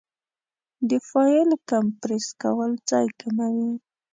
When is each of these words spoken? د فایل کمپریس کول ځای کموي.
د 0.89 0.91
فایل 1.09 1.49
کمپریس 1.69 2.27
کول 2.41 2.71
ځای 2.89 3.07
کموي. 3.19 3.71